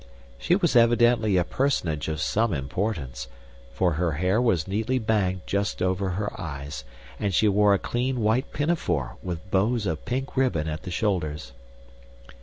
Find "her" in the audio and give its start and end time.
4.01-4.13, 6.17-6.41